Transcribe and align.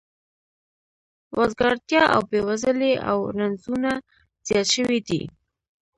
وزګارتیا 1.37 2.03
او 2.15 2.21
بې 2.29 2.39
وزلي 2.47 2.93
او 3.09 3.17
رنځونه 3.37 3.91
زیات 4.47 4.67
شوي 4.75 4.99
دي 5.07 5.21